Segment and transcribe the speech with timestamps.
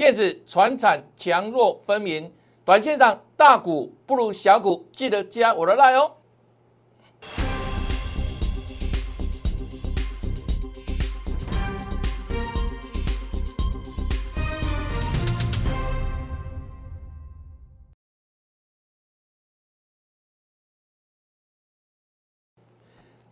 [0.00, 2.32] 电子、船产强弱分明，
[2.64, 6.12] 短线上大股不如小股，记得加我的 line 哦。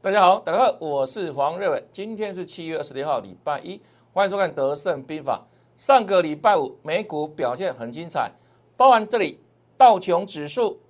[0.02, 3.80] 大家好，大家好，我是黄瑞伟，今天是七月二十六号，礼拜一，
[4.12, 5.46] 欢迎收看《德胜兵法》。
[5.78, 8.32] 上个礼拜五美股表现很精彩，
[8.76, 9.40] 包含这里
[9.76, 10.80] 道琼指数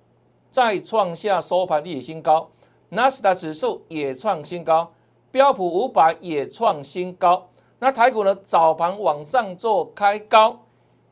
[0.49, 2.49] 再创下收盘历史新高，
[2.89, 4.91] 纳斯达指数也创新高，
[5.29, 7.47] 标普五百也创新高。
[7.77, 10.59] 那台股呢，早盘往上做开高，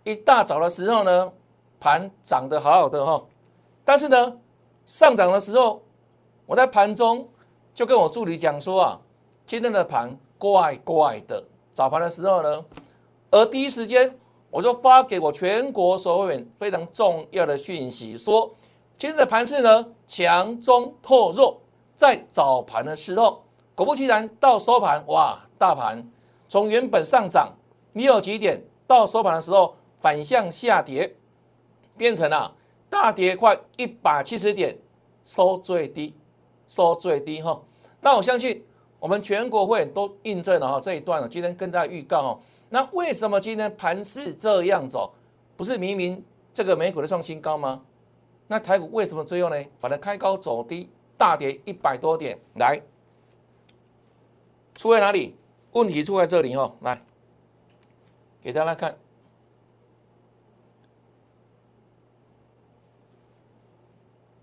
[0.04, 1.32] 一大早的时候呢，
[1.80, 3.24] 盘涨得好好的哈，
[3.86, 4.38] 但是呢，
[4.86, 5.82] 上涨的时候，
[6.46, 7.30] 我在盘中。
[7.76, 9.00] 就跟我助理讲说啊，
[9.46, 11.44] 今天的盘怪怪的。
[11.76, 12.66] 早盘的时候呢，
[13.38, 14.18] 而第一时间
[14.50, 18.54] 我就发给我全国所有人非常重要的讯息，说
[18.98, 21.62] 今天的盘势呢强中透弱。
[21.96, 26.08] 在早盘的时候，果不其然，到收盘哇，大盘
[26.48, 27.54] 从原本上涨
[27.94, 31.16] 你有几点，到收盘的时候反向下跌，
[31.98, 32.54] 变成了
[32.88, 34.78] 大跌快一百七十点，
[35.26, 36.14] 收最低。
[36.68, 37.58] 收最低哈，
[38.02, 38.62] 那我相信
[39.00, 41.28] 我们全国会都印证了哈这一段了。
[41.28, 45.14] 今天跟大家预告哈，那为什么今天盘势这样走？
[45.56, 46.24] 不是明明
[46.54, 47.82] 这个美股的创新高吗？
[48.48, 49.66] 那台股为什么最后呢？
[49.80, 52.82] 反正开高走低，大跌一百多点，来，
[54.76, 55.36] 出在哪里？
[55.74, 57.02] 问题出在这里哈，来，
[58.42, 58.98] 给大家看，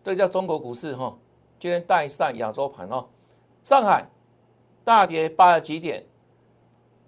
[0.02, 1.16] 这叫中国股市哈。
[1.58, 3.06] 今天带上亚洲盘哦，
[3.62, 4.06] 上海
[4.84, 6.04] 大跌八十几点，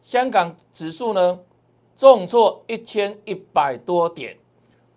[0.07, 1.41] 香港指数呢
[1.97, 4.39] 重挫一千一百多点，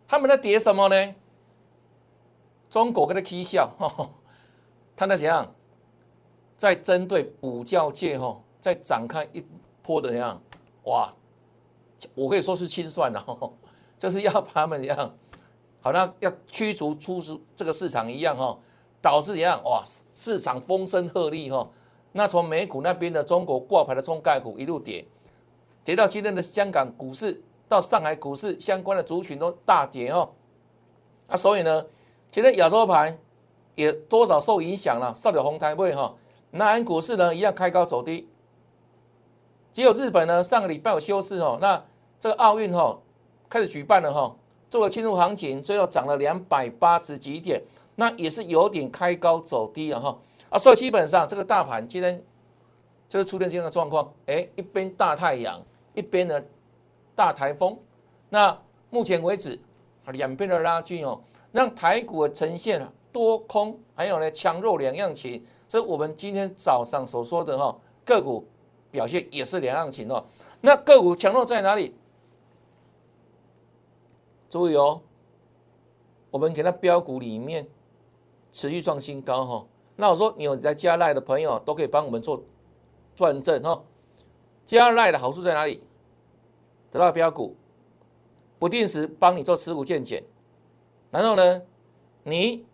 [0.07, 1.15] 他们在跌什么呢？
[2.69, 3.71] 中国跟他 K 笑，
[4.95, 5.55] 他在怎样？
[6.55, 9.43] 在针对补教界哈，在展开一
[9.81, 10.39] 波的怎样？
[10.83, 11.11] 哇，
[12.13, 13.25] 我可以说是清算的，
[13.97, 15.17] 就是要把他们怎样，
[15.81, 17.19] 好像要驱逐出
[17.55, 18.55] 这个市场一样哈。
[19.01, 19.59] 导致怎样？
[19.63, 19.83] 哇，
[20.13, 21.67] 市场风声鹤唳哈。
[22.11, 25.05] 那从美股那边的中国挂牌的中概股一路跌，
[25.83, 30.29] 跌到今天的香港股市，到上海股市相关的族群都大跌哦。
[31.27, 31.85] 啊，所以呢，
[32.31, 33.17] 今天亚洲盘
[33.75, 35.13] 也多少受影响了。
[35.15, 36.15] 上了红台位哈，
[36.51, 38.27] 南韩股市呢一样开高走低。
[39.71, 41.59] 只有日本呢，上个礼拜有休市哦。
[41.61, 41.83] 那
[42.19, 42.99] 这个奥运哈
[43.47, 44.35] 开始举办了哈，
[44.67, 47.61] 做了庆祝行情，最后涨了两百八十几点。
[47.95, 50.17] 那也是有点开高走低了哈
[50.49, 52.23] 啊，所以基本上这个大盘今天
[53.07, 55.61] 就是出现这样的状况，哎，一边大太阳，
[55.93, 56.41] 一边呢
[57.15, 57.77] 大台风。
[58.29, 59.59] 那目前为止
[60.07, 61.21] 两边的拉锯哦，
[61.51, 65.43] 让台股呈现多空还有呢强弱两样情。
[65.67, 68.47] 这我们今天早上所说的哈个股
[68.89, 70.25] 表现也是两样情哦。
[70.61, 71.95] 那个股强弱在哪里？
[74.49, 75.01] 注意哦，
[76.31, 77.67] 我们给它标股里面。
[78.51, 79.65] 持续创新高哈，
[79.99, 82.41] 那我说你有在加赖的朋友都可以帮我们做
[83.17, 83.83] 转正哈。
[84.63, 85.83] 加赖的好处在哪里？
[86.89, 87.57] 得到标股，
[88.57, 90.23] 不定时帮你做持股见减，
[91.11, 91.61] 然后呢，
[92.23, 92.65] 你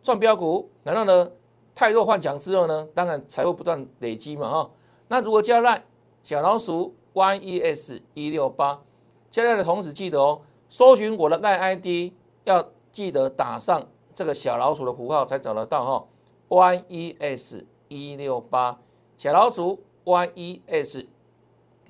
[0.00, 1.32] 赚标股，然后呢，
[1.74, 4.70] 太弱换强之后呢，当然财富不断累积嘛哈。
[5.08, 5.84] 那如果加赖
[6.22, 8.80] 小老鼠 yes 一六八，
[9.28, 12.12] 加赖的同时记得哦，搜寻我的赖 ID
[12.44, 13.88] 要记得打上。
[14.14, 16.06] 这个小老鼠的符号才找得到哈
[16.48, 18.78] ，yes 一六八
[19.16, 21.06] 小老鼠 yes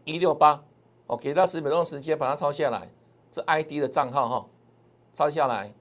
[0.04, 0.62] 一六八，
[1.06, 2.91] 我给到十秒钟时间把它抄下来，
[3.31, 4.47] 这 ID 的账号哈，
[5.12, 5.72] 抄下来。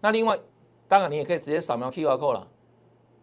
[0.00, 0.38] 那另外，
[0.88, 2.48] 当然你也可以直接扫描 QR code 了，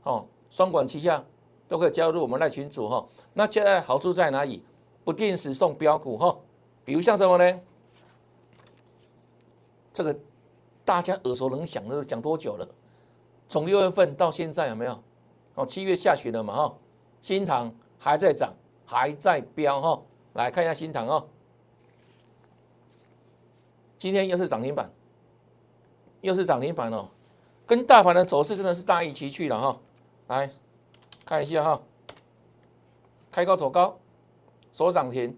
[0.03, 1.23] 哦，双管齐下
[1.67, 3.07] 都可以加入我们那群组哈。
[3.33, 4.63] 那现在好处在哪里？
[5.03, 6.37] 不定时送标股哈，
[6.83, 7.59] 比如像什么呢？
[9.93, 10.17] 这个。
[10.85, 12.65] 大家耳熟能详的讲多久了？
[13.49, 15.03] 从六月份到现在有没有？
[15.55, 16.75] 哦，七月下旬了嘛哈，
[17.21, 18.53] 新塘还在涨，
[18.85, 20.01] 还在飙哈。
[20.33, 21.27] 来看一下新塘哦，
[23.97, 24.91] 今天又是涨停板，
[26.21, 27.09] 又是涨停板哦，
[27.65, 29.79] 跟大盘的走势真的是大异其趣了哈。
[30.27, 30.49] 来
[31.25, 31.81] 看一下哈，
[33.31, 33.97] 开高走高，
[34.71, 35.35] 收涨停，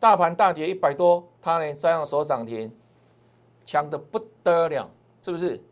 [0.00, 2.74] 大盘大跌一百多，它呢这样收涨停。
[3.64, 4.90] 强的不得了，
[5.20, 5.62] 是不是？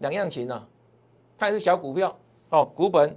[0.00, 0.68] 两样情啊，
[1.40, 2.14] 它也是小股票
[2.50, 3.16] 哦，股本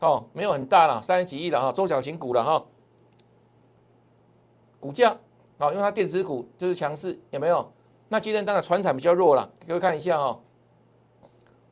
[0.00, 2.62] 哦没有很大了，三十几亿了哈，中小型股了哈，
[4.78, 5.16] 股价
[5.58, 7.72] 好，因为它电子股就是强势，有没有？
[8.10, 10.42] 那今天当然船产比较弱了，各位看一下哦，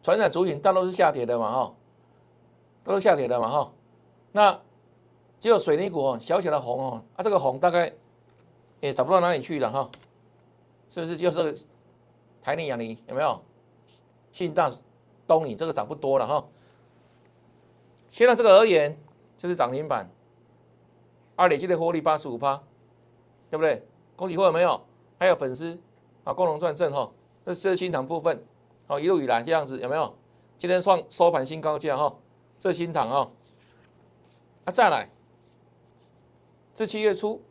[0.03, 1.75] 船产主品大都是下跌的嘛，哈，
[2.83, 3.71] 都是下跌的嘛，哈。
[4.33, 4.59] 那
[5.39, 7.93] 只有水泥股哦，小小的红哦，啊，这个红大概
[8.81, 9.91] 也找不到哪里去了哈，
[10.89, 11.19] 是不是？
[11.19, 11.67] 就是
[12.41, 13.39] 台泥、亚泥有没有？
[14.33, 14.71] 信大、
[15.27, 16.47] 东尼这个涨不多了哈。
[18.11, 18.99] 现在这个而言，
[19.37, 20.09] 就是涨停板，
[21.37, 22.63] 二累计的获利八十五趴，
[23.51, 23.87] 对不对？
[24.17, 24.81] 恭喜会有没有？
[25.19, 25.79] 还有粉丝
[26.23, 27.11] 啊，共同赚正哈。
[27.45, 28.45] 这是新塘部分，
[28.87, 30.15] 好一路以来这样子有没有？
[30.59, 32.17] 今天创收盘新高价哈，
[32.59, 33.31] 这新塘啊，
[34.65, 35.11] 啊再来，
[36.73, 37.43] 这七月初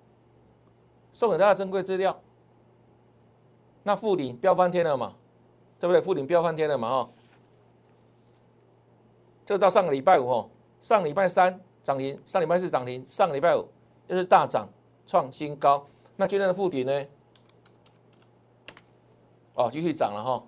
[1.12, 2.22] 送给大家珍贵资料，
[3.84, 5.16] 那富鼎飙翻天了嘛，
[5.80, 6.02] 对不对？
[6.02, 7.10] 富鼎飙翻天了嘛哈。
[9.46, 10.50] 就到上个礼拜五哦，
[10.82, 13.68] 上礼拜三涨停，上礼拜四涨停，上个礼拜五
[14.08, 14.68] 又是大涨
[15.06, 15.86] 创新高。
[16.16, 17.06] 那今天的附底呢？
[19.56, 20.44] 哦，继续涨了哈，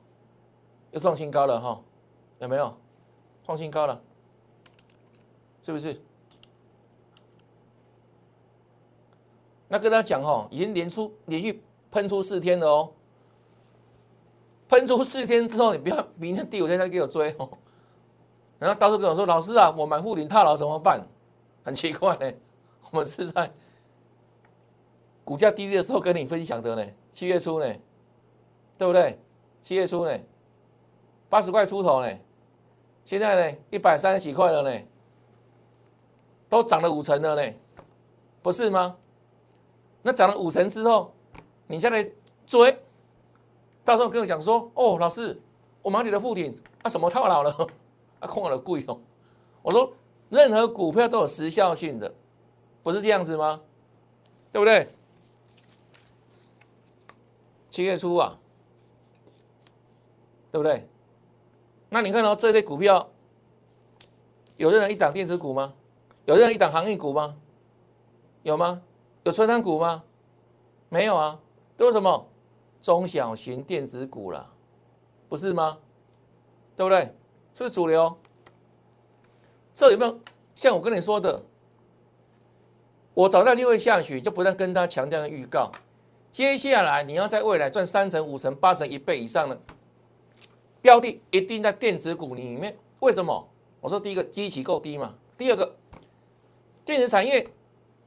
[0.91, 1.81] 又创新高了哈，
[2.39, 2.75] 有没有？
[3.45, 4.01] 创新高了，
[5.61, 6.01] 是不是？
[9.67, 12.93] 那跟他讲哈，已经连出连续喷出四天了哦，
[14.67, 17.49] 喷出四天之后，你不要明天第五天再给我追哦。
[18.57, 21.05] 然后到时候跟我说：“老师啊，我买沪林套牢怎么办？”
[21.63, 22.31] 很奇怪呢，
[22.91, 23.51] 我们是在
[25.23, 27.75] 股价低的时候跟你分享的呢，七月初呢，
[28.77, 29.19] 对不对？
[29.61, 30.17] 七月初呢，
[31.27, 32.09] 八十块出头呢，
[33.03, 34.85] 现在呢一百三十几块了呢，
[36.47, 37.53] 都涨了五成了呢，
[38.41, 38.95] 不是吗？
[40.03, 41.11] 那涨了五成之后，
[41.65, 42.07] 你再来
[42.45, 42.79] 追，
[43.83, 45.41] 到时候跟我讲说：“哦，老师，
[45.81, 47.67] 我买你的附顶啊，什么套牢了？”
[48.19, 48.99] 啊空了贵哦，
[49.61, 49.93] 我说
[50.29, 52.13] 任何股票都有时效性的，
[52.83, 53.61] 不是这样子吗？
[54.51, 54.87] 对不对？
[57.69, 58.39] 七月初啊，
[60.51, 60.87] 对不对？
[61.89, 63.09] 那你看到这类股票，
[64.57, 65.73] 有任何一档电子股吗？
[66.25, 67.37] 有任何一档航运股吗？
[68.43, 68.81] 有吗？
[69.23, 70.03] 有车商股吗？
[70.87, 71.39] 没有啊，
[71.75, 72.27] 都是什么
[72.81, 74.51] 中小型电子股了，
[75.27, 75.77] 不是吗？
[76.75, 77.13] 对不对？
[77.55, 78.17] 是不是主流，
[79.73, 80.19] 这有没有
[80.55, 81.41] 像我跟你说的？
[83.13, 85.71] 我早在六月下旬就不断跟他强调的预告，
[86.29, 89.57] 接下来你要在未来赚三成、五成、八成、一倍以上的
[90.81, 92.77] 标的，一定在电子股里面。
[92.99, 93.49] 为什么？
[93.79, 95.77] 我说第一个基期够低嘛，第二个
[96.83, 97.49] 电子产业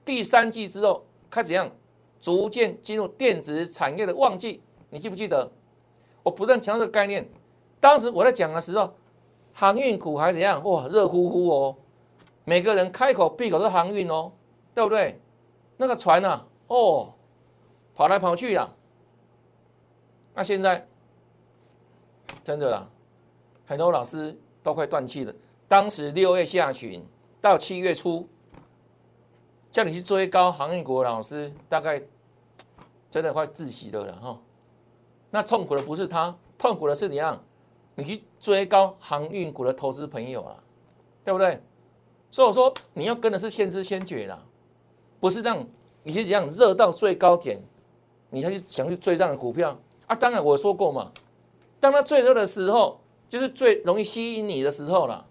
[0.05, 1.75] 第三季之后开始样
[2.21, 4.61] 逐渐进入电子产业的旺季，
[4.91, 5.51] 你记不记得？
[6.23, 7.27] 我不断强调这个概念，
[7.81, 8.95] 当时我在讲的时候。
[9.59, 10.63] 航运股还怎样？
[10.63, 11.77] 哇，热乎乎哦！
[12.45, 14.31] 每个人开口闭口都是航运哦，
[14.73, 15.21] 对不对？
[15.79, 17.13] 那个船啊，哦，
[17.93, 18.73] 跑来跑去啊。
[20.33, 20.87] 那现在
[22.45, 22.89] 真的啦，
[23.67, 25.35] 很多老师都快断气了。
[25.67, 27.05] 当时六月下旬
[27.41, 28.29] 到七月初，
[29.73, 32.01] 叫你去追高航运股的老师，大概
[33.11, 34.41] 真的快窒息的了哈。
[35.31, 37.43] 那痛苦的不是他，痛苦的是怎样？
[37.99, 40.63] 你去追高航运股的投资朋友了，
[41.25, 41.61] 对不对？
[42.31, 44.41] 所以我说你要跟的是先知先觉的，
[45.19, 45.67] 不是让
[46.05, 47.61] 你是这样热到最高点，
[48.31, 50.15] 你才去想去追这样的股票啊。
[50.15, 51.11] 当然我说过嘛，
[51.81, 55.27] 当它最热的时候，就是最容易吸引你的时候了。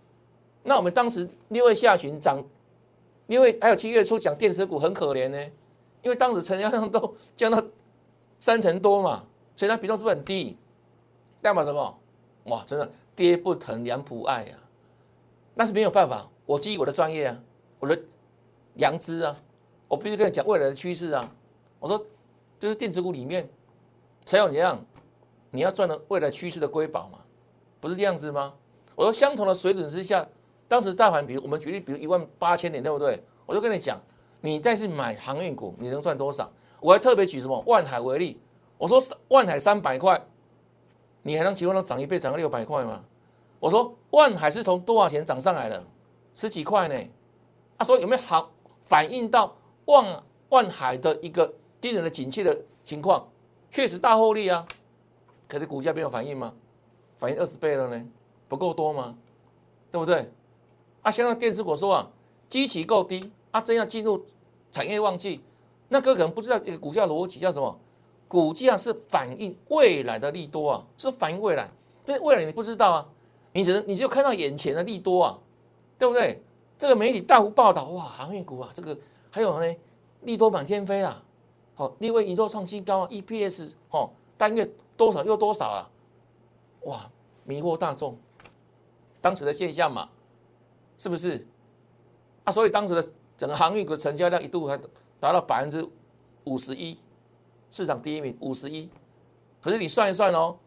[0.64, 2.44] 那我们当时六月下旬涨，
[3.28, 5.42] 六月还有七月初讲电池股很可怜呢，
[6.02, 7.64] 因为当时成交量都降到
[8.42, 9.24] 三成多嘛，
[9.56, 10.58] 所以它比重是不是很低？
[11.42, 11.98] 代表什么？
[12.48, 14.54] 哇，真的爹不疼娘不爱呀，
[15.54, 16.30] 那是没有办法。
[16.46, 17.38] 我基于我的专业啊，
[17.80, 18.00] 我的
[18.75, 19.36] 良知啊，
[19.88, 21.30] 我必须跟你讲未来的趋势啊。
[21.80, 22.06] 我说，
[22.58, 23.48] 就是电子股里面
[24.24, 24.80] 才有怎样，
[25.51, 27.20] 你要赚的未来趋势的瑰宝嘛，
[27.80, 28.54] 不是这样子吗？
[28.96, 30.25] 我说，相同的水准之下，
[30.68, 33.22] 当时大盘，比如我们举例，比如一万八千点，对不对？
[33.46, 34.01] 我就跟你讲，
[34.39, 36.50] 你再去买航运股，你能赚多少？
[36.80, 38.39] 我还特别举什么万海为例，
[38.77, 40.25] 我说万海三百块。
[41.28, 43.04] 你还能期望它涨一倍，涨个六百块吗？
[43.60, 45.86] 我说万海是从多少钱涨上来的？
[46.34, 46.96] 十几块呢？
[47.78, 48.50] 他说有没有好
[48.86, 53.28] 反映到万万海的一个低人的景气的情况？
[53.70, 54.66] 确实大获利啊，
[55.50, 56.54] 可是股价没有反应吗？
[57.18, 58.08] 反应二十倍了呢，
[58.48, 59.14] 不够多吗？
[59.92, 60.32] 对不对？
[61.02, 62.10] 啊，现在电子股说啊，
[62.48, 64.26] 基期够低啊，真要进入
[64.72, 65.44] 产业旺季，
[65.90, 67.78] 那哥可能不知道一个股价逻辑叫什么？
[68.28, 71.70] 股价是反映未来的利多啊，是反映未来。
[72.04, 73.10] 这未来你不知道啊，
[73.54, 75.40] 你只能你就看到眼前的利多啊，
[75.98, 76.42] 对不对？
[76.78, 78.98] 这个媒体大幅报道，哇，航运股啊，这个
[79.32, 79.76] 还有呢，
[80.22, 81.24] 利多满天飞啊，
[81.74, 85.90] 好，另外宇宙创新高，EPS 哦，单月多少又多少啊？
[86.82, 87.10] 哇，
[87.44, 88.18] 迷惑大众，
[89.20, 90.10] 当时的现象嘛，
[90.98, 91.48] 是不是？
[92.44, 93.04] 啊，所以当时的
[93.36, 94.78] 整个航运股成交量一度还
[95.20, 95.86] 达到百分之
[96.46, 96.98] 五十一，
[97.78, 98.90] 市场第一名五十一。
[99.62, 100.58] 可是你算一算哦，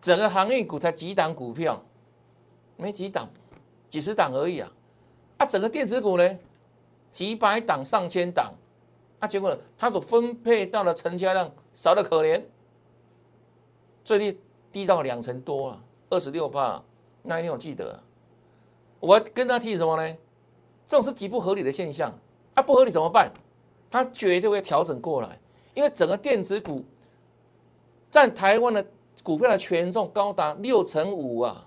[0.00, 1.80] 整个航运股才几档股票，
[2.76, 3.28] 没几档，
[3.88, 4.72] 几十档而已啊。
[5.38, 6.38] 啊，整个电子股呢，
[7.12, 8.52] 几百档、上千档，
[9.20, 12.42] 啊，结果它所分配到的成交量少的可怜，
[14.02, 14.40] 最低
[14.72, 15.80] 低到两成多啊，
[16.10, 16.82] 二十六帕。
[17.22, 18.02] 那一天我记得，
[18.98, 20.16] 我跟他提什么呢？
[20.88, 22.12] 这种是极不合理的现象
[22.54, 23.32] 啊，不合理怎么办？
[23.88, 25.38] 它绝对会调整过来，
[25.74, 26.84] 因为整个电子股
[28.10, 28.84] 占台湾的
[29.22, 31.66] 股票的权重高达六成五啊，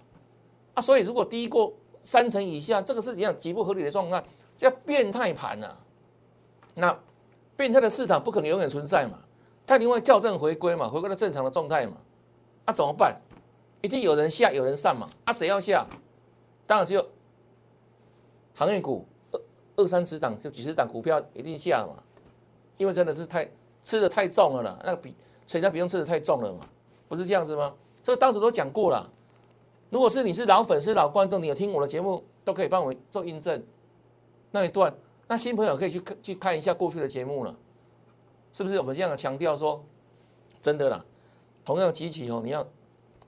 [0.74, 4.24] 啊，所以如果低过三成以下，这个是怎样极不合理的状态，
[4.57, 5.75] 叫变态盘呐。
[6.75, 7.00] 那
[7.55, 9.17] 变态的市场不可能永远存在嘛，
[9.65, 11.93] 它一定会校正回归嘛，回归到正常的状态嘛。
[12.65, 13.15] 啊，怎么办？
[13.81, 15.09] 一定有人下，有人上嘛。
[15.24, 15.88] 啊，谁要下？
[16.67, 17.07] 当然只有
[18.53, 19.41] 行业股二
[19.77, 22.03] 二三十档，就几十档股票一定下嘛。
[22.77, 23.50] 因为真的是太
[23.85, 25.15] 吃的太重了啦，那个比
[25.47, 26.59] 成交比重吃的太重了嘛，
[27.07, 27.73] 不是这样子吗？
[28.03, 29.09] 这个当时都讲过了。
[29.91, 33.63] 如果是你是老粉丝、老观众，你有听我的节目，都可以帮我做印证
[34.51, 34.93] 那一段。
[35.27, 37.55] 那新朋友可以去看去看一下过去的节目了，
[38.51, 38.77] 是不是？
[38.79, 39.83] 我们这样的强调说，
[40.61, 41.05] 真的啦，
[41.63, 42.67] 同样机器哦，你要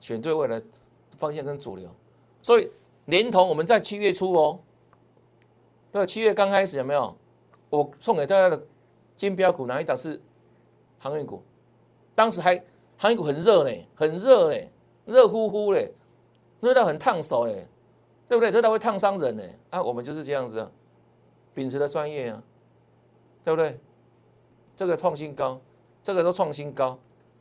[0.00, 0.60] 选对未来
[1.16, 1.88] 方向跟主流。
[2.42, 2.70] 所以
[3.06, 4.60] 连同我们在七月初哦，
[5.90, 7.16] 对，七月刚开始有没有？
[7.70, 8.60] 我送给大家的
[9.16, 10.20] 金标股哪一档是
[10.98, 11.42] 航运股？
[12.14, 12.62] 当时还
[12.96, 14.70] 航运股很热嘞，很热嘞，
[15.06, 15.92] 热乎乎嘞。
[16.60, 17.68] 热到很烫手哎，
[18.26, 18.50] 对不对？
[18.50, 20.68] 热到会烫伤人哎，啊，我们就是这样子，
[21.54, 22.42] 秉持的专业啊，
[23.44, 23.78] 对不对？
[24.74, 25.60] 这个创新高，
[26.02, 26.98] 这个都创新高，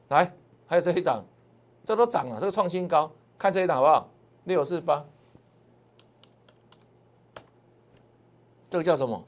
[0.09, 0.31] 来，
[0.67, 1.25] 还有这一档，
[1.83, 4.07] 这都涨了，这个创新高，看这一档好不好？
[4.43, 5.03] 六四八，
[8.69, 9.25] 这个叫什么？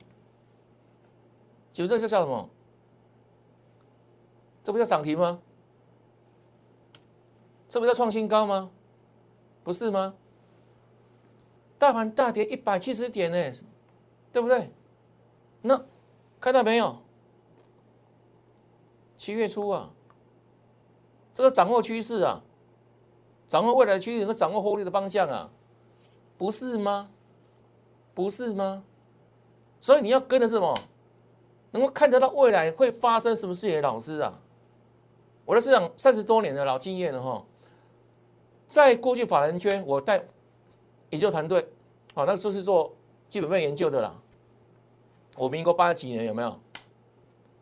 [1.73, 2.47] 九这个叫什么？
[4.69, 5.41] 这不叫涨停吗？
[7.67, 8.69] 这不叫创新高吗？
[9.63, 10.13] 不是吗？
[11.79, 13.51] 大盘大跌一百七十点呢，
[14.31, 14.71] 对不对？
[15.63, 15.83] 那
[16.39, 16.97] 看到没有？
[19.17, 19.89] 七月初啊，
[21.33, 22.43] 这个掌握趋势啊，
[23.47, 25.49] 掌握未来趋势和掌握获利的方向啊，
[26.37, 27.09] 不是吗？
[28.13, 28.83] 不是吗？
[29.81, 30.77] 所以你要跟的是什么？
[31.71, 34.39] 能够看得到未来会发生什么事情的老师啊！
[35.49, 37.43] 我的市场三十多年的老经验了哈。
[38.67, 40.23] 在过去法人圈，我带
[41.09, 41.67] 研究团队，
[42.13, 42.95] 好，那时候是做
[43.29, 44.15] 基本面研究的啦。
[45.37, 46.59] 我民国八几年有没有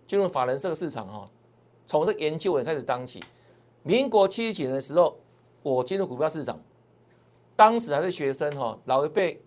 [0.06, 1.30] 进入法人这个市场哈？
[1.86, 3.24] 从这研究员开始当起。
[3.84, 5.18] 民国七十几年的时候，
[5.64, 6.60] 我进入股票市场，
[7.56, 9.42] 当时还是学生哈，老一辈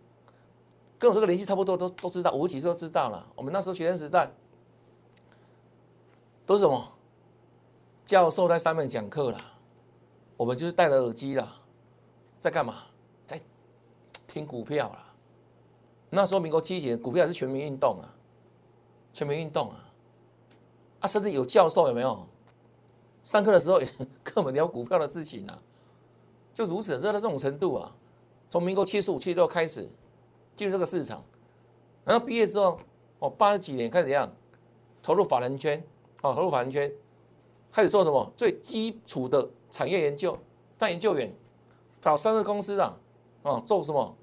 [0.99, 3.31] 跟我这个年纪差不多，都都知道，五十几岁都知道了。
[3.37, 4.33] 我们那时候学生时代
[6.47, 6.91] 都是什么？
[8.11, 9.41] 教授在上面讲课了。
[10.37, 11.55] 我们就是戴着耳机啦，
[12.41, 12.79] 在干嘛？
[13.25, 13.41] 在
[14.27, 15.15] 听股票啦。
[16.11, 18.11] 那时候民国七几年，股票是全民运动啊，
[19.13, 19.77] 全民运动啊，
[20.99, 22.27] 啊，甚至有教授有没有？
[23.23, 23.79] 上课的时候
[24.25, 25.63] 跟我们聊股票的事情啊，
[26.53, 27.95] 就如此热到这种程度啊。
[28.51, 29.89] 从民国七十五、七十六开始
[30.57, 31.23] 进入这个市场，
[32.05, 32.77] 然后毕业之后，
[33.21, 34.29] 哦，八十几年开始怎样？
[35.01, 35.81] 投入法人圈，
[36.23, 36.91] 哦，投入法人圈，
[37.73, 38.33] 开始做什么？
[38.37, 39.49] 最基础的。
[39.73, 40.37] 产业研究
[40.77, 41.33] 当研究员，
[42.03, 42.93] 跑上市公司啦，
[43.43, 44.17] 哦，做什么？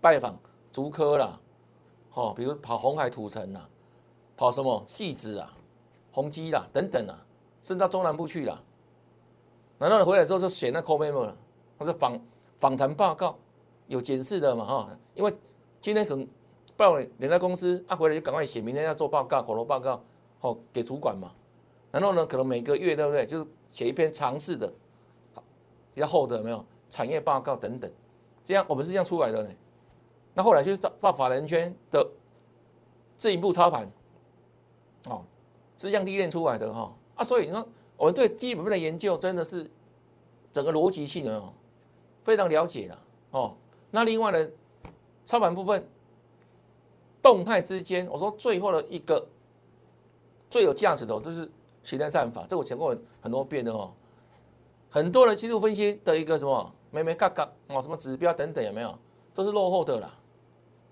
[0.00, 0.38] 拜访
[0.70, 1.40] 竹科啦，
[2.14, 3.68] 哦，比如跑红海土城啦，
[4.36, 5.52] 跑什么细子啊、
[6.12, 7.26] 宏基啦等等啊，
[7.64, 8.62] 甚至到中南部去了。
[9.76, 11.36] 然后你回来之后就写那 call memo 了，
[11.76, 12.16] 或者访
[12.56, 13.36] 访谈报告，
[13.88, 14.88] 有检视的嘛哈？
[15.16, 15.34] 因为
[15.80, 16.24] 今天可能
[16.76, 20.00] 报连在公司，啊回来就赶快写，明天要做报告，口头报告，
[20.42, 21.32] 哦给主管嘛。
[21.90, 23.26] 然后呢，可能每个月对不对？
[23.26, 23.46] 就是。
[23.72, 24.66] 写一篇尝试的，
[25.94, 27.88] 比较厚的没有产业报告等等，
[28.42, 29.50] 这样我们是这样出来的呢。
[30.34, 32.04] 那后来就是造法人圈的
[33.16, 33.88] 这一步操盘，
[35.06, 35.22] 哦，
[35.78, 37.22] 是这样历练出来的哈啊。
[37.22, 37.64] 所以你说
[37.96, 39.70] 我们对基本面的研究真的是
[40.52, 41.52] 整个逻辑性哦
[42.24, 42.98] 非常了解了
[43.30, 43.56] 哦。
[43.92, 44.50] 那另外呢，
[45.24, 45.88] 操盘部分
[47.22, 49.28] 动态之间，我说最后的一个
[50.50, 51.48] 最有价值的就是。
[51.82, 53.92] 形态战法，这我讲过很多遍的哦。
[54.90, 58.98] 很多的技术分析的一个什么，没没嘎嘎哦，什么指标等等有没有，
[59.32, 60.12] 都是落后的啦，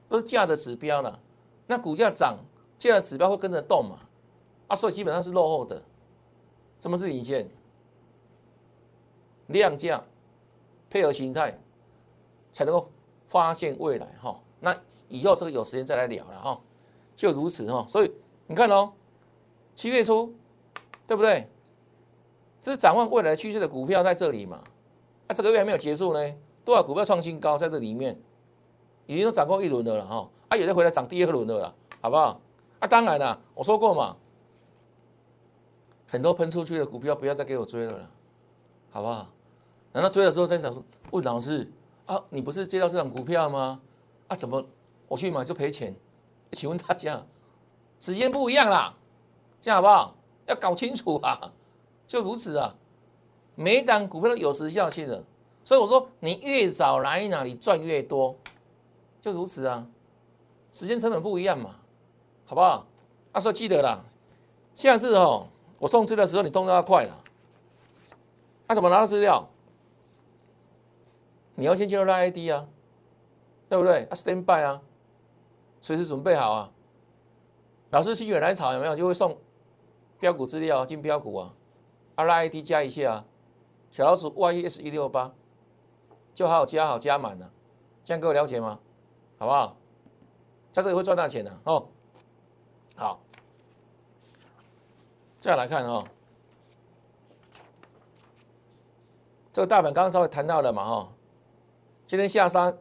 [0.09, 1.19] 都是价的指标啦。
[1.67, 2.39] 那股价涨，
[2.79, 3.99] 价的指标会跟着动嘛？
[4.69, 5.83] 啊，所以基本上是落后的。
[6.79, 7.49] 什么是领先？
[9.49, 10.05] 量价
[10.89, 11.59] 配合形态，
[12.53, 12.89] 才能够
[13.27, 14.39] 发现未来哈。
[14.61, 14.79] 那
[15.09, 16.61] 以后这个有时间再来聊了哈。
[17.17, 18.13] 就如此哈，所以
[18.47, 18.93] 你看哦，
[19.75, 20.33] 七月初，
[21.09, 21.49] 对不对？
[22.61, 24.63] 这是展望未来趋势的股票在这里嘛？
[25.27, 26.35] 啊，这个月还没有结束呢，
[26.65, 28.21] 多少股票创新高在这里面，
[29.07, 30.29] 已经都涨过一轮的了哈。
[30.49, 32.41] 啊，有的回来涨第二轮的了，好不好？
[32.81, 34.17] 啊，当然了，我说过嘛，
[36.07, 38.11] 很多喷出去的股票不要再给我追了了，
[38.91, 39.29] 好不好？
[39.93, 41.71] 难道追的时候再想说，问老师
[42.07, 43.81] 啊，你不是接到这种股票吗？
[44.27, 44.63] 啊，怎么
[45.07, 45.95] 我去买就赔钱？
[46.53, 47.25] 请问大家，
[48.01, 48.95] 时间不一样啦，
[49.61, 50.18] 这样好不好？
[50.49, 51.53] 要搞清楚啊，
[52.07, 52.75] 就如此啊。
[53.55, 55.23] 每一档股票都有时效性的，
[55.65, 58.37] 所以我说你越早来哪里赚越多，
[59.21, 59.87] 就如此啊。
[60.71, 61.77] 时间成本不一样嘛，
[62.45, 62.87] 好不好？
[63.33, 64.05] 啊，说记得啦，
[64.75, 67.25] 现在是哦，我送资的时候你动作要快了。
[68.69, 69.49] 他怎么拿到资料？
[71.57, 72.69] 你要先进入 ID 啊，
[73.69, 74.05] 对不对？
[74.05, 74.81] 啊，stand by 啊。
[75.81, 76.71] 随时准备好啊！
[77.91, 79.37] 老师心血来潮有没有就会送
[80.21, 81.55] 标股资料金标股啊
[82.17, 83.25] ，R I D 加一下啊，
[83.91, 85.33] 小老鼠 Y S 一六八，
[86.35, 87.51] 就好好加好加满了，
[88.05, 88.81] 这样各位了解吗？
[89.39, 89.77] 好不好？
[90.73, 91.87] 在这里会赚大钱的哦。
[92.97, 93.21] 好，
[95.41, 96.05] 再来看哦，
[99.53, 101.09] 这个大盘刚刚稍微谈到了嘛哈，
[102.07, 102.77] 今天下山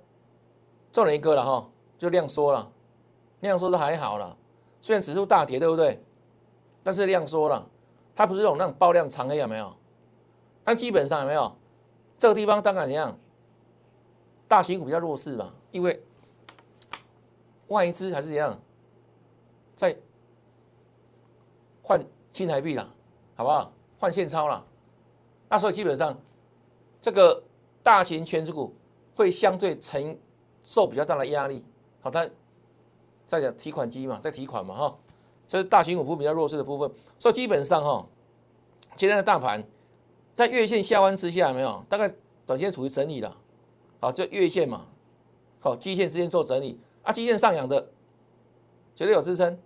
[0.91, 2.72] 中了一个了哈，就量缩了。
[3.41, 4.36] 量缩的还好了，
[4.82, 6.03] 虽然指数大跌，对不对？
[6.88, 7.67] 但是量缩了，
[8.15, 9.75] 它不是那种那种爆量长黑有没有？
[10.63, 11.53] 但基本上有没有？
[12.17, 13.20] 这个地方当然怎样？
[14.48, 16.01] 大型股比较弱势嘛，因为
[17.67, 18.58] 外资还是怎样，
[19.75, 19.98] 在
[21.84, 22.01] 换
[22.32, 22.89] 新台币了，
[23.36, 23.74] 好不好？
[24.00, 24.65] 换现钞了，
[25.50, 26.17] 那所以基本上
[27.01, 27.44] 这个
[27.84, 28.74] 大型全值股
[29.14, 30.18] 会相对承
[30.64, 31.66] 受比较大的压力，
[32.00, 32.25] 好，它。
[33.25, 34.98] 再讲提款机嘛，在提款嘛哈，
[35.48, 38.05] 这是大型股部比较弱势的部分，所以基本上哈，
[38.96, 39.64] 今天的大盘
[40.36, 42.12] 在月线下弯之下没有，大概
[42.46, 43.38] 短线处于整理了，
[44.00, 44.86] 好，就月线嘛，
[45.60, 46.79] 好，基线之间做整理。
[47.03, 47.88] 啊，基线上扬的
[48.94, 49.57] 绝对有支撑，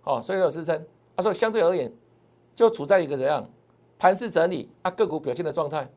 [0.00, 0.84] 好，所以有支撑，
[1.14, 1.92] 啊，所以相对而言
[2.56, 3.48] 就处在一个怎样
[3.96, 5.88] 盘势整理啊个股表现的状态，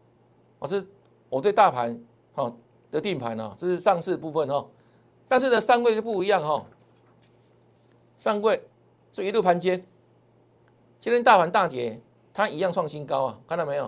[0.60, 0.86] 我是
[1.30, 2.00] 我对大盘
[2.34, 2.56] 好
[2.92, 4.64] 的定盘啊，这是上市部分哈。
[5.28, 6.64] 但是呢，上位就不一样哈。
[8.18, 8.68] 上柜
[9.12, 9.86] 就一路盘间，
[11.00, 12.02] 今天大盘大跌，
[12.34, 13.86] 它一样创新高啊，看到没有？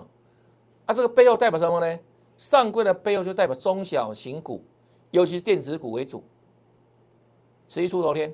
[0.86, 2.00] 啊，这个背后代表什么呢？
[2.38, 4.64] 上柜的背后就代表中小型股，
[5.12, 6.24] 尤其是电子股为主，
[7.68, 8.34] 持续出头天。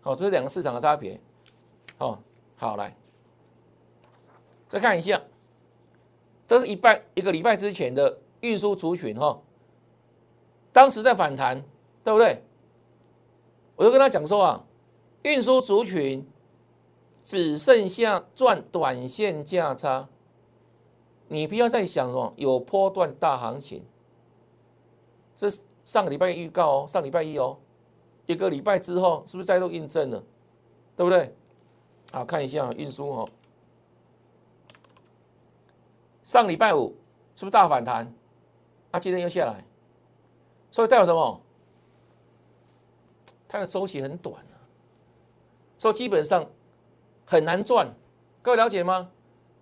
[0.00, 1.20] 好，这是两个市场的差别。
[1.98, 2.18] 哦，
[2.56, 2.96] 好来，
[4.68, 5.20] 再看一下，
[6.46, 9.40] 这是一拜一个礼拜之前的运输族群哈，
[10.72, 11.64] 当时在反弹。
[12.04, 12.42] 对不对？
[13.76, 14.64] 我就跟他讲说啊，
[15.22, 16.26] 运输族群
[17.24, 20.08] 只剩下赚短线价差，
[21.28, 23.84] 你不要再想说有波段大行情。
[25.36, 25.48] 这
[25.84, 27.58] 上个礼拜预告哦，上礼拜一哦，
[28.26, 30.22] 一个礼拜之后是不是再度印证了？
[30.96, 31.34] 对不对？
[32.12, 33.28] 好，看一下运输哦，
[36.24, 36.96] 上礼拜五
[37.36, 38.12] 是不是大反弹？
[38.90, 39.64] 啊，今天又下来，
[40.70, 41.40] 所以代表什么？
[43.46, 44.34] 它的周期很短，
[45.78, 46.44] 所以基本上
[47.24, 47.94] 很难赚，
[48.42, 49.10] 各位了解吗？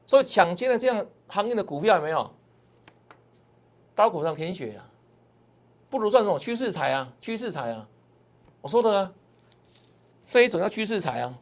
[0.06, 2.32] 所以抢先的这样行业的股票有没有？
[3.94, 4.88] 刀口上舔血啊，
[5.88, 7.88] 不如赚什么趋势财啊，趋势财啊！
[8.60, 9.12] 我说的啊，
[10.30, 11.38] 这一种叫趋势财啊，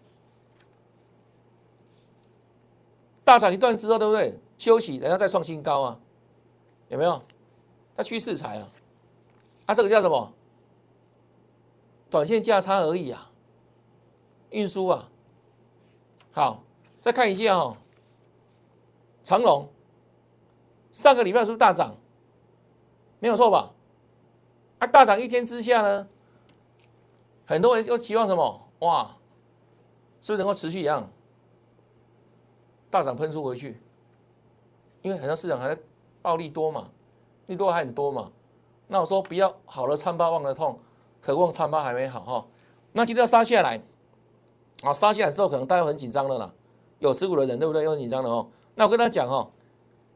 [3.25, 4.39] 大涨一段之后，对不对？
[4.57, 5.99] 休息，然后再创新高啊，
[6.89, 7.21] 有没有？
[7.97, 8.69] 它趋势财啊，
[9.67, 10.33] 啊，这个叫什么？
[12.09, 13.33] 短线价差而已啊，
[14.55, 15.11] 运输啊，
[16.33, 16.63] 好，
[17.01, 17.77] 再看一下哦，
[19.25, 19.69] 长隆
[20.93, 21.97] 上个礼拜是不是大涨？
[23.19, 23.73] 没有错吧？
[24.79, 26.09] 啊，大涨一天之下呢，
[27.45, 28.69] 很多人又期望什么？
[28.79, 29.17] 哇，
[30.23, 31.11] 是不是能够持续一样
[32.91, 33.83] 大涨喷出回去？
[35.03, 35.83] 因为很多市场还在
[36.23, 36.91] 暴利多嘛，
[37.47, 38.31] 利多还很多嘛。
[38.87, 40.79] 那我说不要好了参巴忘了痛。
[41.21, 42.47] 渴望参巴还没好哈，
[42.93, 43.83] 那今天要杀下来，
[44.85, 46.53] 啊，杀下来之后可能大家很紧张的啦，
[46.99, 47.83] 有持股的人对不对？
[47.83, 48.49] 又很紧张的哦。
[48.75, 49.51] 那我跟他讲哦，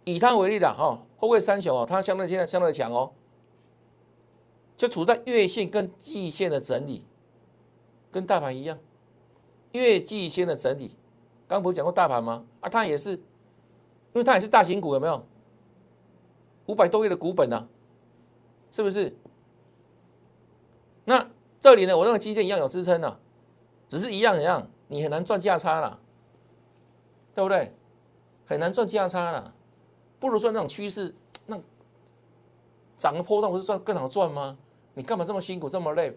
[0.05, 3.13] 以他为例的哈，后卫三雄哦，它相对现在相对强哦，
[4.77, 7.03] 就处在月线跟季线的整理，
[8.13, 8.79] 跟大盘一样，
[9.73, 10.93] 月季线的整理。
[11.47, 12.45] 刚不是讲过大盘吗？
[12.61, 13.21] 啊，它也是，因
[14.15, 15.25] 为它也是大型股，有没有？
[16.67, 17.67] 五百多亿的股本呢，
[18.71, 19.17] 是不是？
[21.07, 21.27] 那
[21.59, 23.19] 这里呢，我认为基建一样有支撑呢，
[23.89, 25.99] 只是一样一样，你很难赚价差了，
[27.35, 27.75] 对不对？
[28.47, 29.55] 很难赚价差了，
[30.19, 31.15] 不如赚那种趋势，
[31.47, 31.59] 那
[32.97, 34.57] 涨个波段不是赚更好赚吗？
[34.95, 36.17] 你干嘛这么辛苦这么累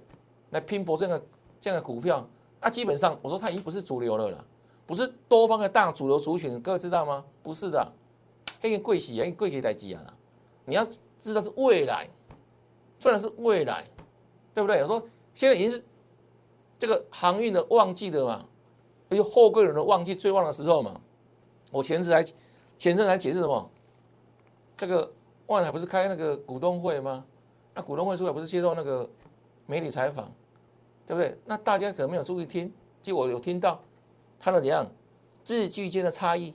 [0.51, 1.25] 来拼搏这样的
[1.59, 2.27] 这样的股票？
[2.59, 4.43] 那基本上我说它已经不是主流了啦。
[4.85, 7.23] 不是多方的大主流族群，各位知道吗？
[7.41, 7.91] 不是的，
[8.59, 10.05] 黑贵喜啊，贵给代机啊
[10.65, 10.85] 你要
[11.19, 12.09] 知道是未来，
[12.99, 13.83] 赚的是未来，
[14.53, 14.81] 对不对？
[14.81, 15.01] 我说
[15.33, 15.83] 现在已经是
[16.81, 18.43] 这个航运的旺季的嘛，
[19.07, 20.99] 而且货柜轮的旺季最旺的时候嘛。
[21.69, 22.25] 我前次还
[22.75, 23.69] 前阵还解释什么？
[24.75, 25.13] 这个
[25.45, 27.23] 万海不是开那个股东会吗？
[27.75, 29.07] 那股东会出来不是接受那个
[29.67, 30.33] 媒体采访，
[31.05, 31.37] 对不对？
[31.45, 33.79] 那大家可能没有注意听，就我有听到。
[34.39, 34.89] 他的怎样？
[35.43, 36.51] 字句间的差异，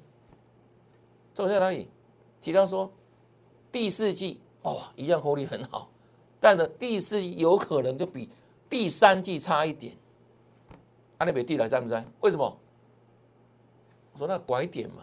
[1.33, 1.89] 重在哪里？
[2.41, 2.91] 提到说
[3.71, 5.89] 第四季哇，一样获利很好，
[6.41, 8.29] 但呢第四季有可能就比
[8.69, 9.97] 第三季差一点。
[11.18, 12.05] 安利北地来在不在？
[12.20, 12.59] 为什么？
[14.12, 15.02] 我说那拐点嘛。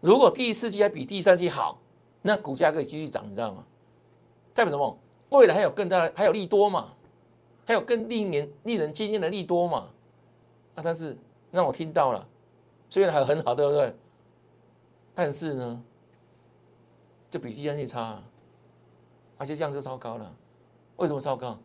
[0.00, 1.78] 如果第四季还比第三季好，
[2.22, 3.64] 那股价可以继续涨，你知道吗？
[4.54, 4.98] 代表什么？
[5.30, 6.94] 未来还有更大的，还有利多嘛？
[7.66, 9.88] 还有更令人令人惊艳的利多嘛？
[10.74, 11.16] 啊，但是。
[11.52, 12.26] 让我听到了，
[12.88, 13.94] 虽然还很好，对不对？
[15.14, 15.84] 但是呢，
[17.30, 18.22] 就比第三季差，
[19.36, 20.34] 而且这样就糟糕了。
[20.96, 21.58] 为什么糟糕？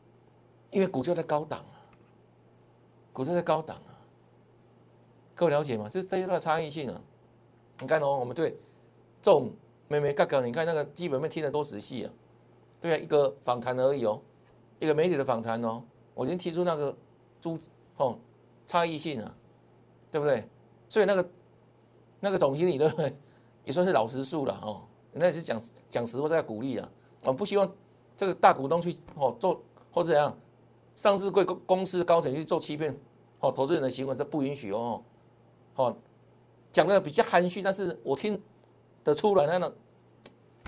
[0.71, 1.76] 因为股价在高档啊，
[3.17, 3.97] 股市在高档啊。
[5.34, 5.89] 各位了解吗？
[5.89, 7.01] 这是这一段差异性啊。
[7.80, 8.51] 你看哦，我们对
[9.23, 9.51] 这种
[9.88, 12.13] 妹妹嘎嘎，你看那个基本面听得多仔细啊。
[12.80, 14.21] 对啊，一个访谈而已哦，
[14.77, 15.82] 一个媒体的访谈哦。
[16.13, 16.95] 我已经提出那个
[17.41, 17.58] 猪
[17.95, 18.19] 哦
[18.67, 19.36] 差异性啊。
[20.12, 20.47] 对不对？
[20.88, 21.30] 所以那个
[22.19, 23.17] 那个总经理对不对？
[23.65, 24.84] 也算是老实数了哦。
[25.12, 26.88] 那也是讲讲实话在鼓励啊。
[27.23, 27.67] 我们不希望
[28.15, 29.60] 这个大股东去哦做
[29.91, 30.38] 或者怎样，
[30.93, 32.95] 上市贵公公司的高层去做欺骗
[33.51, 35.03] 投资人的行为是不允许哦。
[35.75, 35.95] 哦，
[36.71, 38.41] 讲的比较含蓄，但是我听
[39.03, 39.75] 得出来那个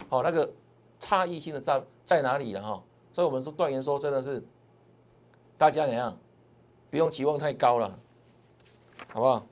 [0.09, 0.51] 哦那个
[0.99, 2.83] 差异性的在在哪里了哈。
[3.13, 4.43] 所以我们说断言说真的是
[5.57, 6.17] 大家怎样，
[6.89, 7.99] 不用期望太高了。
[9.11, 9.45] 好不好？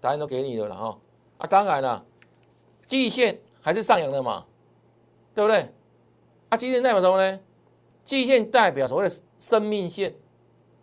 [0.00, 0.98] 答案都给你了了哈
[1.38, 1.46] 啊！
[1.46, 2.04] 当然了，
[2.86, 4.44] 季线还是上扬的嘛，
[5.34, 5.72] 对不对？
[6.50, 7.40] 啊，季线代表什么呢？
[8.04, 10.14] 季线代表所谓的生命线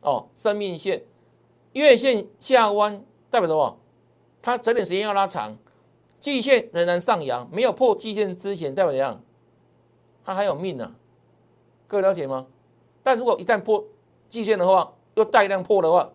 [0.02, 1.04] 哦，生命线
[1.74, 3.78] 月线下弯代表什么？
[4.42, 5.58] 它整点时间要拉长，
[6.20, 9.24] 季线仍然上扬，没有破季线之前代表怎样？
[10.24, 10.96] 它还有命呢，
[11.88, 12.48] 各位了解吗？
[13.04, 13.84] 但如果一旦破
[14.28, 16.12] 季线的话，又带量破的话，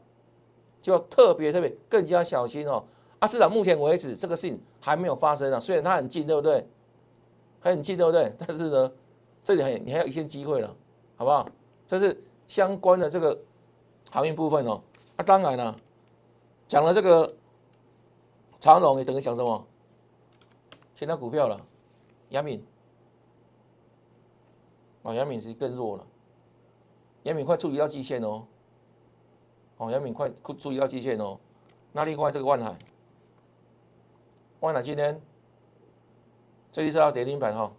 [0.82, 2.84] 就要特别特别更加小心哦。
[3.18, 5.58] 啊，至少目前为止这个事情还没有发生啊。
[5.58, 6.66] 虽然它很近，对不对？
[7.60, 8.32] 很近，对不对？
[8.38, 8.92] 但是呢，
[9.42, 10.76] 这里还你还有一线机会了，
[11.16, 11.48] 好不好？
[11.86, 13.36] 这是相关的这个
[14.16, 14.80] 航运部分哦。
[15.16, 15.78] 啊，当然了，
[16.66, 17.36] 讲了这个
[18.58, 19.66] 长龙，你等于讲什么？
[20.94, 21.60] 其他股票了，
[22.30, 22.64] 杨敏，
[25.02, 26.06] 啊，杨敏是更弱了，
[27.24, 28.46] 杨敏快处理到极限哦。
[29.76, 31.38] 哦，杨敏快注意到极限哦。
[31.92, 32.74] 那另外这个万海，
[34.60, 35.20] 万海今天
[36.72, 37.70] 这一次要跌停板哈，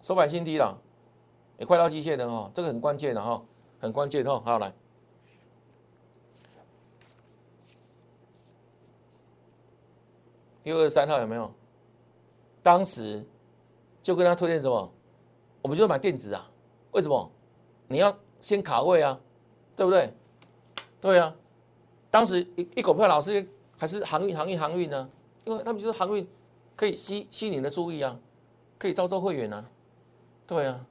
[0.00, 0.80] 收盘新低了，
[1.58, 3.42] 也快到极限了哈，这个很关键的哈，
[3.80, 4.40] 很关键哈。
[4.44, 4.72] 好来，
[10.62, 11.52] 六二三号有没有？
[12.62, 13.24] 当时
[14.02, 14.92] 就跟他推荐什么？
[15.62, 16.50] 我们就买电子啊？
[16.92, 17.30] 为什么？
[17.88, 19.20] 你要先卡位啊？
[19.76, 20.12] 对不对？
[21.00, 21.34] 对啊，
[22.10, 25.10] 当时一一股票老师还是航运、航运、航运呢，
[25.44, 26.26] 因为他们就是航运
[26.74, 28.18] 可以吸吸引你的注意啊，
[28.78, 29.68] 可以招收会员啊，
[30.46, 30.86] 对啊，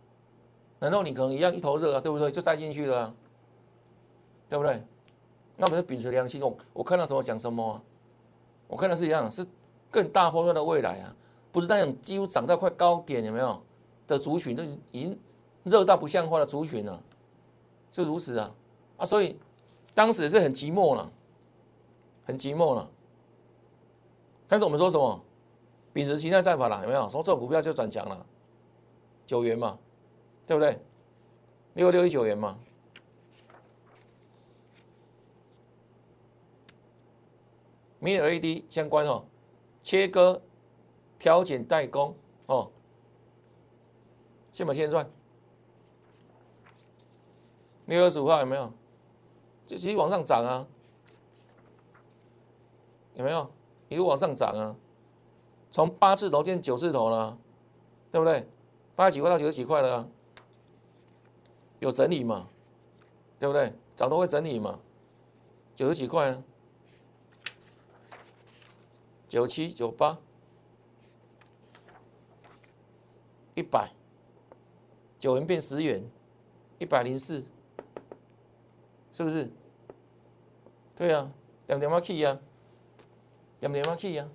[0.84, 2.02] 难道你可能一样一头热啊？
[2.02, 2.30] 对不对？
[2.30, 3.16] 就栽进去了，
[4.50, 4.84] 对不对？
[5.56, 7.82] 那我们就秉持良心，我我看到什么讲什么啊，
[8.68, 9.48] 我看到是一样，是
[9.90, 11.16] 更大方向的未来啊，
[11.54, 13.64] 不是那种几乎涨到快高点有没有
[14.08, 15.18] 的族群，都已经
[15.64, 17.02] 热到不像话的族群了，
[17.94, 18.54] 是如此啊。
[18.98, 19.40] 啊，所以
[19.94, 21.10] 当时是很寂寞了，
[22.26, 22.90] 很寂寞了。
[24.50, 25.22] 但是我们说什么？
[25.94, 27.10] 秉持形态战法了，有没有？
[27.10, 28.26] 说这种股票就转强了，
[29.26, 29.78] 九元嘛，
[30.46, 30.80] 对不对？
[31.74, 32.60] 六六一九元嘛。
[38.02, 39.26] Mini LED 相关哦，
[39.82, 40.42] 切割、
[41.18, 42.16] 挑拣、代工
[42.48, 42.70] 哦，
[44.52, 45.10] 现买现赚。
[47.86, 48.72] 六月二十五号有没有？
[49.66, 50.68] 就其实往上涨啊，
[53.16, 53.50] 有没有？
[53.88, 54.76] 一路往上涨啊，
[55.72, 57.38] 从八字头变九字头了，
[58.12, 58.46] 对不对？
[58.96, 60.10] 八十几块到九十几块了，
[61.84, 62.48] 有整理嘛？
[63.38, 63.74] 对不对？
[63.94, 64.80] 早都会整理嘛？
[65.76, 66.42] 九十几块啊，
[69.28, 70.18] 九七九八，
[73.54, 73.92] 一百，
[75.20, 76.10] 九元变十元，
[76.80, 77.44] 一百零四。
[79.12, 79.52] 是不是？
[80.96, 81.34] 对啊，
[81.68, 82.40] 两点八 K 呀，
[83.60, 84.30] 两点八 K 呀，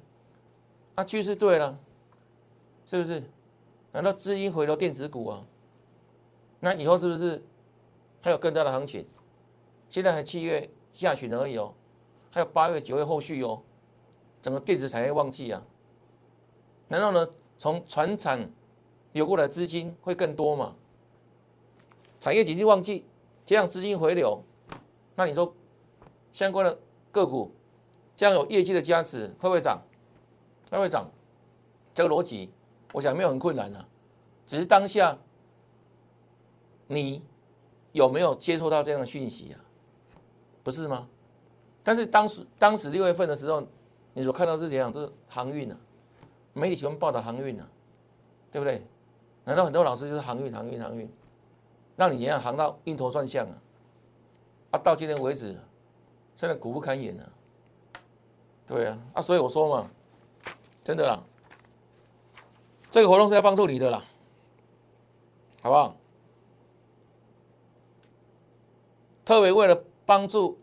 [0.96, 1.80] 啊趋势对了，
[2.84, 3.22] 是不是？
[3.92, 5.46] 难道资金回到电子股啊？
[6.60, 7.42] 那以后是不是
[8.20, 9.06] 还有更大的行情？
[9.88, 11.72] 现在还七月下旬而已哦，
[12.32, 13.62] 还有八月、九月后续哦，
[14.42, 15.62] 整个电子产业旺季啊？
[16.88, 17.26] 难道呢？
[17.58, 18.48] 从船产
[19.12, 20.76] 流过来资金会更多吗？
[22.20, 23.04] 产业经济旺季，
[23.44, 24.42] 这样资金回流。
[25.16, 25.52] 那你说
[26.32, 26.78] 相关的
[27.10, 27.50] 个股
[28.14, 29.82] 这样有业绩的加持会不会涨？
[30.70, 31.10] 会不会涨？
[31.92, 32.52] 这个逻辑
[32.92, 33.88] 我想没有很困难啊，
[34.46, 35.18] 只是当下
[36.88, 37.22] 你
[37.92, 39.60] 有没有接触到这样的讯息啊？
[40.64, 41.08] 不是吗？
[41.84, 43.66] 但是当时当时六月份的时候，
[44.12, 44.92] 你所看到是怎样？
[44.92, 45.76] 是航运啊，
[46.52, 47.66] 媒体喜欢报道航运啊，
[48.50, 48.84] 对不对？
[49.44, 51.10] 难道很多老师就是航运、航运、航运，
[51.96, 53.54] 让你怎样航到晕头转向啊？
[54.72, 55.56] 啊，到今天为止，
[56.36, 57.24] 真的苦不堪言啊！
[58.66, 59.90] 对啊，啊，所以我说嘛，
[60.82, 61.22] 真的啦，
[62.90, 64.02] 这个活动是要帮助你的啦，
[65.62, 65.96] 好不好？
[69.28, 70.58] 特别为了帮助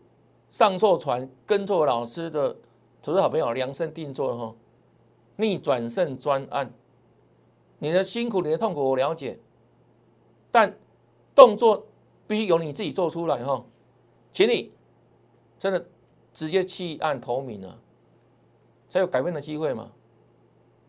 [0.50, 2.56] 上错船、跟错老师的
[3.00, 4.56] 投资好朋友量身定做哈，
[5.36, 6.74] 逆转胜专案，
[7.78, 9.38] 你的辛苦、你的痛苦我了解，
[10.50, 10.76] 但
[11.32, 11.86] 动作
[12.26, 13.64] 必须由你自己做出来哈。
[14.32, 14.72] 请你
[15.60, 15.86] 真的
[16.34, 17.78] 直接弃暗投明啊，
[18.88, 19.92] 才有改变的机会嘛，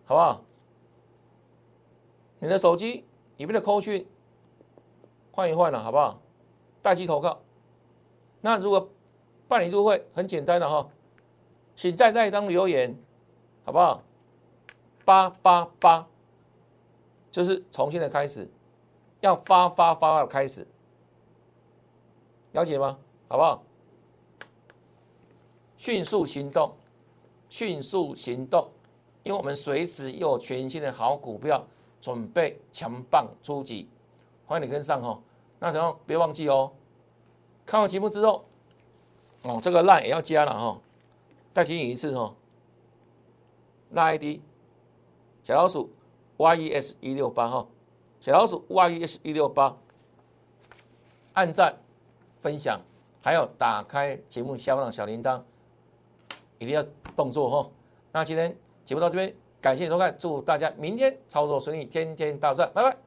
[0.06, 0.44] 好不好？
[2.40, 3.06] 你的手机
[3.38, 4.08] 里面的扣讯
[5.32, 6.20] 换一换了，好不好？
[6.82, 7.40] 待机投靠。
[8.42, 8.90] 那如果
[9.48, 10.88] 办理入会很简单的哈，
[11.76, 12.96] 请在那一张留言，
[13.64, 14.04] 好不好？
[15.06, 16.08] 八八八，
[17.32, 18.50] 就是重新的开始，
[19.22, 20.68] 要发发发的开始，
[22.52, 22.98] 了解吗？
[23.28, 23.64] 好不好？
[25.78, 26.76] 迅速行动，
[27.50, 28.70] 迅速行动，
[29.24, 31.66] 因为我们随时有全新的好股票
[32.02, 33.88] 准备强棒出击，
[34.46, 35.22] 欢迎你跟上哈。
[35.60, 36.72] 那然后别忘记哦，
[37.68, 38.46] 看完节目之后，
[39.44, 40.82] 哦，这个 line 也要加了哈，
[41.54, 42.34] 再提醒一次哈。
[43.90, 44.40] 那 ID
[45.44, 45.92] 小老鼠
[46.38, 47.68] yes 一六八哈，
[48.20, 49.78] 小老鼠 yes 一六八，
[51.34, 51.78] 按赞
[52.40, 52.82] 分享。
[53.20, 55.42] 还有打开节目下方的小铃铛，
[56.60, 56.82] 一定要
[57.14, 57.70] 动作哈。
[58.14, 63.07] 那今天节目到这边，感谢收看，祝大家明天操作顺利，天天大赚，拜拜。